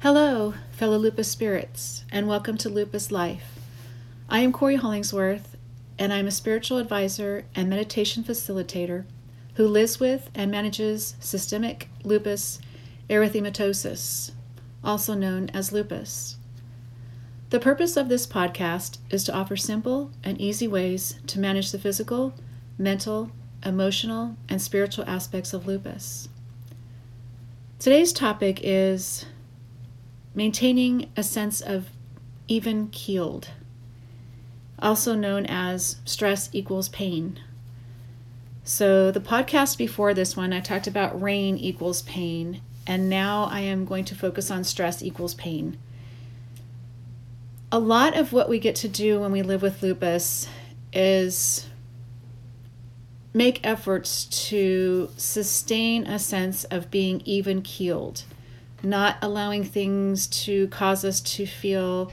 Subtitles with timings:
[0.00, 3.58] Hello, fellow lupus spirits, and welcome to Lupus Life.
[4.28, 5.56] I am Cory Hollingsworth,
[5.98, 9.06] and I'm a spiritual advisor and meditation facilitator
[9.54, 12.60] who lives with and manages systemic lupus
[13.08, 14.32] erythematosus,
[14.84, 16.36] also known as lupus.
[17.48, 21.78] The purpose of this podcast is to offer simple and easy ways to manage the
[21.78, 22.34] physical,
[22.76, 23.30] mental,
[23.64, 26.28] emotional, and spiritual aspects of lupus.
[27.78, 29.24] Today's topic is
[30.36, 31.88] maintaining a sense of
[32.46, 33.48] even keeled,
[34.78, 37.40] also known as stress equals pain.
[38.62, 43.60] So, the podcast before this one, I talked about rain equals pain, and now I
[43.60, 45.78] am going to focus on stress equals pain.
[47.72, 50.48] A lot of what we get to do when we live with lupus
[50.92, 51.66] is
[53.32, 58.24] make efforts to sustain a sense of being even keeled,
[58.88, 62.12] not allowing things to cause us to feel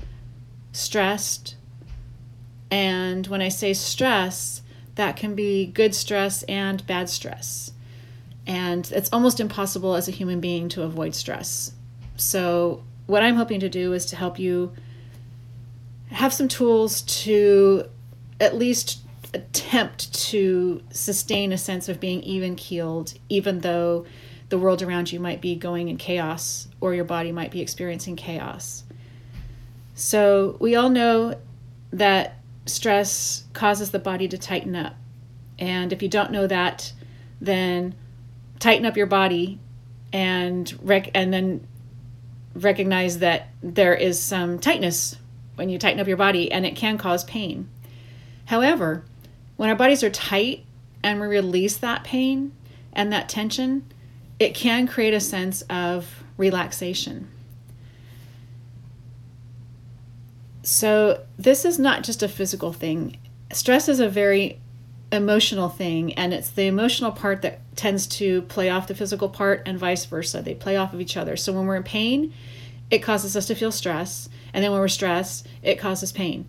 [0.71, 1.55] stressed.
[2.71, 4.61] And when I say stress,
[4.95, 7.71] that can be good stress and bad stress.
[8.45, 11.73] And it's almost impossible as a human being to avoid stress.
[12.15, 14.73] So, what I'm hoping to do is to help you
[16.09, 17.85] have some tools to
[18.39, 18.99] at least
[19.33, 24.05] attempt to sustain a sense of being even keeled, even though
[24.53, 28.15] the world around you might be going in chaos or your body might be experiencing
[28.15, 28.83] chaos.
[29.95, 31.39] So, we all know
[31.91, 32.37] that
[32.67, 34.93] stress causes the body to tighten up.
[35.57, 36.93] And if you don't know that,
[37.41, 37.95] then
[38.59, 39.57] tighten up your body
[40.13, 41.65] and rec- and then
[42.53, 45.17] recognize that there is some tightness
[45.55, 47.67] when you tighten up your body and it can cause pain.
[48.45, 49.03] However,
[49.57, 50.63] when our bodies are tight
[51.01, 52.51] and we release that pain
[52.93, 53.87] and that tension,
[54.39, 57.29] it can create a sense of relaxation.
[60.63, 63.17] So, this is not just a physical thing.
[63.51, 64.61] Stress is a very
[65.11, 69.61] emotional thing, and it's the emotional part that tends to play off the physical part,
[69.65, 70.41] and vice versa.
[70.41, 71.35] They play off of each other.
[71.35, 72.33] So, when we're in pain,
[72.89, 76.45] it causes us to feel stress, and then when we're stressed, it causes pain.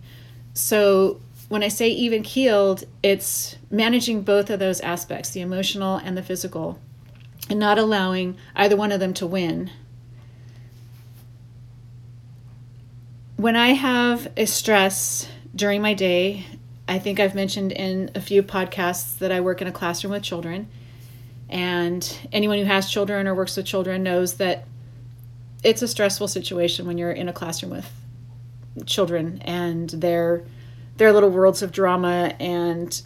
[0.53, 1.19] So,
[1.49, 6.23] when I say even keeled, it's managing both of those aspects, the emotional and the
[6.23, 6.79] physical,
[7.49, 9.69] and not allowing either one of them to win.
[13.37, 16.45] When I have a stress during my day,
[16.87, 20.23] I think I've mentioned in a few podcasts that I work in a classroom with
[20.23, 20.67] children.
[21.49, 24.65] And anyone who has children or works with children knows that
[25.63, 27.91] it's a stressful situation when you're in a classroom with
[28.85, 30.43] children and they're
[30.97, 33.01] their little worlds of drama and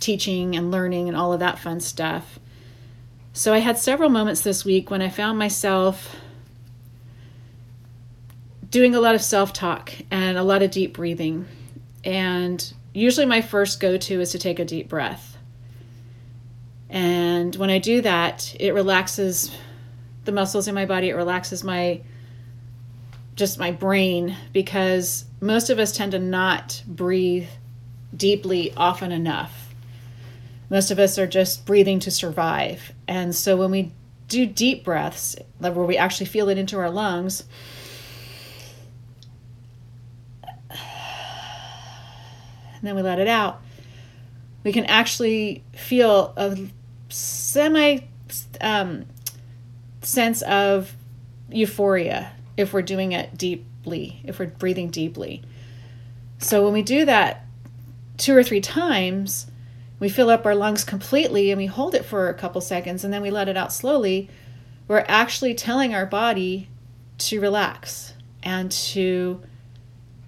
[0.00, 2.38] teaching and learning and all of that fun stuff.
[3.34, 6.16] So I had several moments this week when I found myself
[8.70, 11.46] doing a lot of self talk and a lot of deep breathing.
[12.04, 15.38] And usually my first go to is to take a deep breath.
[16.90, 19.50] And when I do that, it relaxes
[20.24, 22.02] the muscles in my body, it relaxes my
[23.34, 27.48] just my brain because most of us tend to not breathe
[28.14, 29.61] deeply often enough.
[30.72, 32.94] Most of us are just breathing to survive.
[33.06, 33.92] And so when we
[34.26, 37.44] do deep breaths, where we actually feel it into our lungs,
[40.70, 40.80] and
[42.80, 43.60] then we let it out,
[44.64, 46.56] we can actually feel a
[47.10, 47.98] semi
[48.62, 49.04] um,
[50.00, 50.96] sense of
[51.50, 55.42] euphoria if we're doing it deeply, if we're breathing deeply.
[56.38, 57.44] So when we do that
[58.16, 59.48] two or three times,
[60.02, 63.14] we fill up our lungs completely and we hold it for a couple seconds and
[63.14, 64.28] then we let it out slowly.
[64.88, 66.68] We're actually telling our body
[67.18, 69.40] to relax and to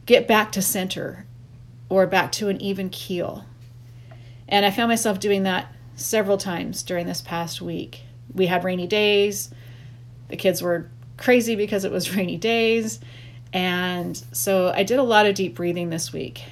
[0.06, 1.26] get back to center
[1.88, 3.46] or back to an even keel.
[4.48, 8.02] And I found myself doing that several times during this past week.
[8.32, 9.50] We had rainy days.
[10.28, 13.00] The kids were crazy because it was rainy days.
[13.52, 16.44] And so I did a lot of deep breathing this week.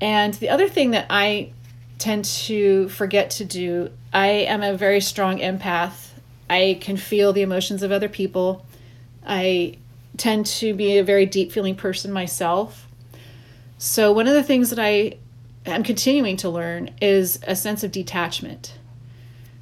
[0.00, 1.52] And the other thing that I
[1.98, 6.10] tend to forget to do, I am a very strong empath.
[6.48, 8.64] I can feel the emotions of other people.
[9.26, 9.78] I
[10.16, 12.86] tend to be a very deep feeling person myself.
[13.78, 15.18] So, one of the things that I
[15.66, 18.74] am continuing to learn is a sense of detachment.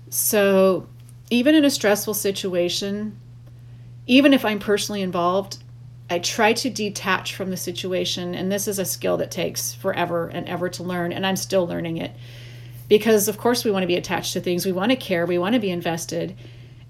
[0.08, 0.86] So,
[1.30, 3.18] even in a stressful situation,
[4.06, 5.58] even if I'm personally involved,
[6.08, 8.34] I try to detach from the situation.
[8.34, 11.12] And this is a skill that takes forever and ever to learn.
[11.12, 12.12] And I'm still learning it
[12.88, 14.64] because, of course, we want to be attached to things.
[14.64, 15.26] We want to care.
[15.26, 16.36] We want to be invested.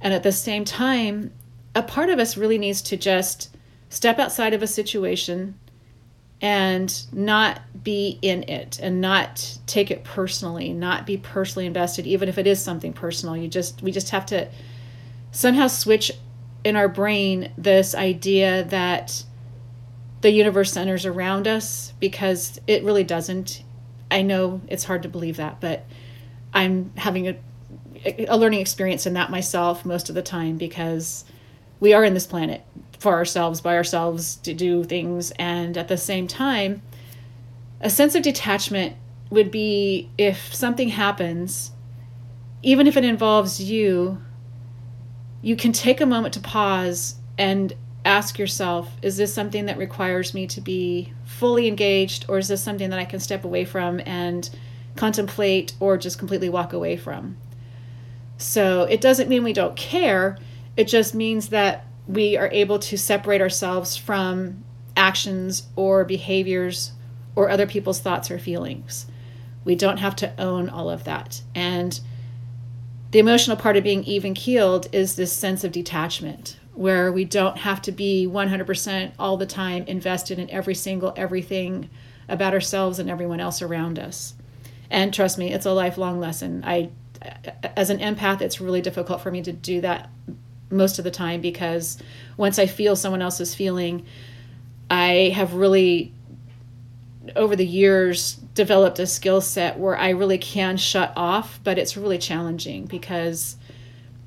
[0.01, 1.33] And at the same time,
[1.75, 3.57] a part of us really needs to just
[3.89, 5.59] step outside of a situation
[6.41, 12.29] and not be in it and not take it personally not be personally invested even
[12.29, 14.47] if it is something personal you just we just have to
[15.31, 16.13] somehow switch
[16.67, 19.23] in our brain this idea that
[20.23, 23.63] the universe centers around us because it really doesn't.
[24.11, 25.85] I know it's hard to believe that but
[26.55, 27.37] i'm having a,
[28.29, 31.25] a learning experience in that myself most of the time because
[31.81, 32.63] we are in this planet
[32.99, 35.31] for ourselves by ourselves to do things.
[35.33, 36.83] And at the same time
[37.81, 38.97] a sense of detachment
[39.31, 41.73] would be if something happens
[42.63, 44.23] even if it involves you
[45.43, 47.73] you can take a moment to pause and
[48.05, 52.63] ask yourself is this something that requires me to be fully engaged or is this
[52.63, 54.49] something that I can step away from and
[54.95, 57.37] contemplate or just completely walk away from
[58.39, 60.39] so it doesn't mean we don't care
[60.77, 64.63] it just means that we are able to separate ourselves from
[64.97, 66.93] actions or behaviors
[67.35, 69.07] or other people's thoughts or feelings.
[69.65, 71.43] We don't have to own all of that.
[71.55, 72.01] And
[73.17, 77.57] the emotional part of being even keeled is this sense of detachment where we don't
[77.57, 81.89] have to be 100% all the time invested in every single everything
[82.29, 84.35] about ourselves and everyone else around us.
[84.91, 86.63] And trust me, it's a lifelong lesson.
[86.63, 86.91] I
[87.75, 90.11] as an empath, it's really difficult for me to do that
[90.69, 91.97] most of the time because
[92.37, 94.05] once I feel someone else's feeling,
[94.91, 96.13] I have really
[97.35, 101.97] over the years developed a skill set where I really can shut off, but it's
[101.97, 103.57] really challenging because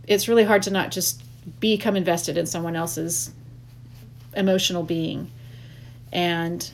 [0.07, 1.21] it's really hard to not just
[1.59, 3.31] become invested in someone else's
[4.35, 5.31] emotional being.
[6.13, 6.71] And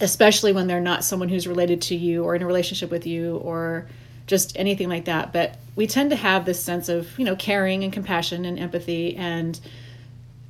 [0.00, 3.38] especially when they're not someone who's related to you or in a relationship with you
[3.38, 3.88] or
[4.28, 5.32] just anything like that.
[5.32, 9.16] But we tend to have this sense of, you know, caring and compassion and empathy.
[9.16, 9.58] And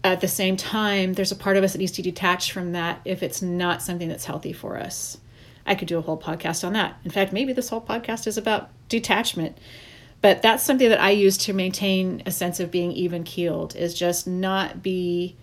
[0.05, 3.00] at the same time, there's a part of us that needs to detach from that
[3.06, 5.17] if it's not something that's healthy for us.
[5.69, 6.97] I could do a whole podcast on that.
[7.05, 9.59] In fact, maybe this whole podcast is about detachment.
[10.20, 13.94] But that's something that I use to maintain a sense of being even keeled, is
[13.94, 15.37] just not be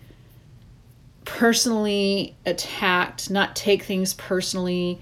[1.23, 4.99] personally attacked, not take things personally,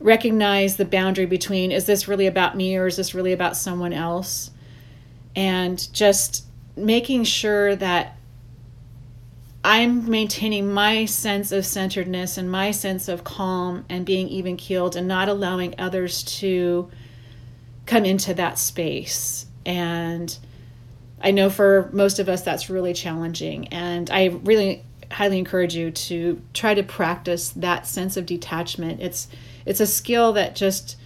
[0.00, 3.92] recognize the boundary between is this really about me or is this really about someone
[3.92, 4.50] else?
[5.34, 6.44] And just
[6.76, 8.15] making sure that
[9.68, 14.94] I'm maintaining my sense of centeredness and my sense of calm and being even keeled
[14.94, 16.88] and not allowing others to
[17.84, 19.46] come into that space.
[19.64, 20.38] And
[21.20, 23.66] I know for most of us that's really challenging.
[23.72, 29.02] And I really highly encourage you to try to practice that sense of detachment.
[29.02, 29.26] It's
[29.64, 30.96] it's a skill that just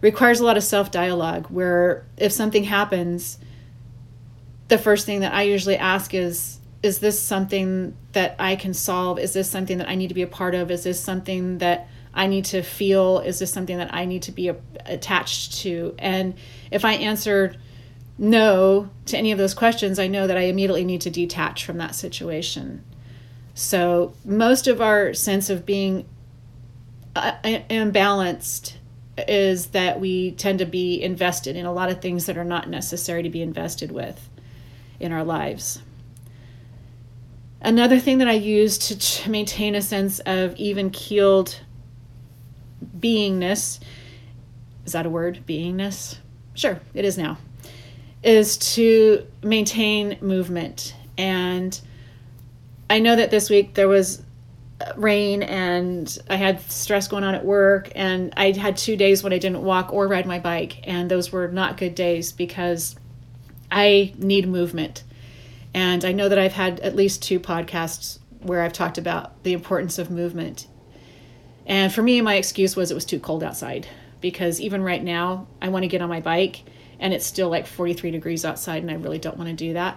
[0.00, 3.38] requires a lot of self dialogue where if something happens
[4.66, 9.18] the first thing that I usually ask is is this something that I can solve?
[9.18, 10.70] Is this something that I need to be a part of?
[10.70, 13.20] Is this something that I need to feel?
[13.20, 14.56] Is this something that I need to be a,
[14.86, 15.94] attached to?
[15.98, 16.34] And
[16.70, 17.54] if I answer
[18.18, 21.78] no to any of those questions, I know that I immediately need to detach from
[21.78, 22.84] that situation.
[23.54, 26.06] So, most of our sense of being
[27.14, 28.74] uh, imbalanced
[29.18, 32.68] is that we tend to be invested in a lot of things that are not
[32.68, 34.28] necessary to be invested with
[34.98, 35.82] in our lives.
[37.64, 41.60] Another thing that I use to maintain a sense of even keeled
[42.98, 43.78] beingness
[44.84, 45.44] is that a word?
[45.46, 46.18] Beingness?
[46.54, 47.38] Sure, it is now.
[48.22, 50.94] Is to maintain movement.
[51.16, 51.78] And
[52.90, 54.22] I know that this week there was
[54.80, 59.22] uh, rain and I had stress going on at work and I had 2 days
[59.22, 62.96] when I didn't walk or ride my bike and those were not good days because
[63.70, 65.04] I need movement.
[65.74, 69.52] And I know that I've had at least two podcasts where I've talked about the
[69.52, 70.66] importance of movement.
[71.66, 73.86] And for me my excuse was it was too cold outside
[74.20, 76.62] because even right now I want to get on my bike
[76.98, 79.96] and it's still like 43 degrees outside and I really don't want to do that.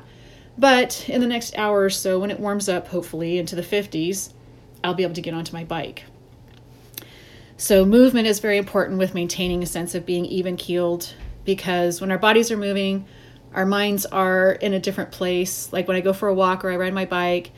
[0.58, 4.32] But in the next hour or so, when it warms up, hopefully into the 50s,
[4.84, 6.06] I'll be able to get onto my bike.
[7.58, 11.14] So, movement is very important with maintaining a sense of being even keeled
[11.46, 13.06] because when our bodies are moving,
[13.56, 15.72] our minds are in a different place.
[15.72, 17.52] Like when I go for a walk or I ride my bike,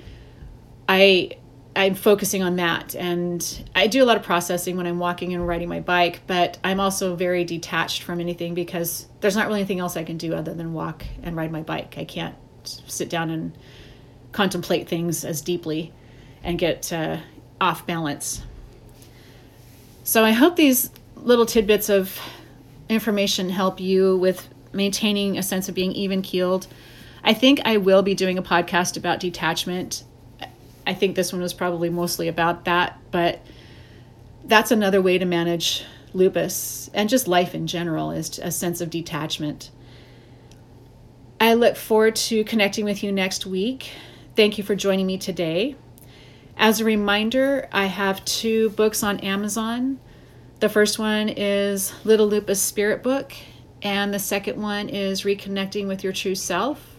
[0.87, 1.31] I
[1.75, 5.47] I'm focusing on that and I do a lot of processing when I'm walking and
[5.47, 9.79] riding my bike, but I'm also very detached from anything because there's not really anything
[9.79, 11.95] else I can do other than walk and ride my bike.
[11.97, 13.55] I can't sit down and
[14.31, 15.93] contemplate things as deeply
[16.43, 17.17] and get uh,
[17.61, 18.43] off balance.
[20.03, 22.19] So I hope these little tidbits of
[22.89, 24.47] information help you with
[24.77, 26.67] maintaining a sense of being even keeled.
[27.24, 30.05] I think I will be doing a podcast about detachment.
[30.86, 33.41] I think this one was probably mostly about that, but
[34.46, 38.89] that's another way to manage lupus and just life in general is a sense of
[38.89, 39.69] detachment.
[41.39, 43.91] I look forward to connecting with you next week.
[44.36, 45.75] Thank you for joining me today.
[46.55, 50.00] As a reminder, I have two books on Amazon.
[50.60, 53.34] The first one is Little Lupus Spirit Book,
[53.81, 56.98] and the second one is Reconnecting with Your True Self.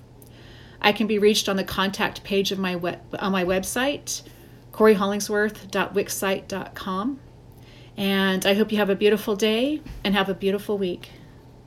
[0.80, 4.22] I can be reached on the contact page of my web, on my website,
[4.72, 7.20] coryhollingsworth.wixsite.com.
[7.96, 11.10] And I hope you have a beautiful day and have a beautiful week.